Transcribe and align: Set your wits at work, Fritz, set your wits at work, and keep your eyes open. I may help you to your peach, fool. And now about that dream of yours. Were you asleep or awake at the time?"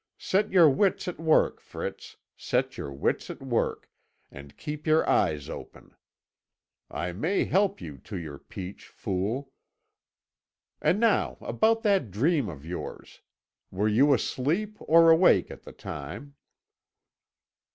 Set 0.17 0.51
your 0.51 0.67
wits 0.67 1.07
at 1.07 1.19
work, 1.19 1.59
Fritz, 1.61 2.17
set 2.35 2.75
your 2.75 2.91
wits 2.91 3.29
at 3.29 3.39
work, 3.39 3.87
and 4.31 4.57
keep 4.57 4.87
your 4.87 5.07
eyes 5.07 5.47
open. 5.47 5.95
I 6.89 7.11
may 7.13 7.45
help 7.45 7.79
you 7.79 7.99
to 7.99 8.17
your 8.17 8.39
peach, 8.39 8.87
fool. 8.87 9.51
And 10.81 10.99
now 10.99 11.37
about 11.39 11.83
that 11.83 12.09
dream 12.09 12.49
of 12.49 12.65
yours. 12.65 13.21
Were 13.69 13.87
you 13.87 14.11
asleep 14.11 14.75
or 14.79 15.11
awake 15.11 15.51
at 15.51 15.61
the 15.61 15.71
time?" 15.71 16.33